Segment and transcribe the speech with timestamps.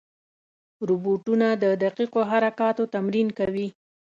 [0.87, 3.67] روبوټونه د دقیقو حرکاتو تمرین کوي.